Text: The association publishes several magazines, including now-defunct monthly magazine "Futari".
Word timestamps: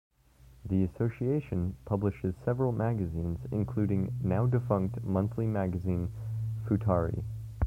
The 0.67 0.83
association 0.83 1.77
publishes 1.85 2.33
several 2.43 2.71
magazines, 2.71 3.37
including 3.51 4.17
now-defunct 4.23 4.99
monthly 5.03 5.45
magazine 5.45 6.11
"Futari". 6.65 7.23